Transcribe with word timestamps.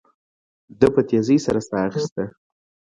ده 0.79 0.87
په 0.95 1.01
تيزۍ 1.09 1.37
سره 1.45 1.59
ساه 1.67 1.83
اخيسته. 1.89 2.23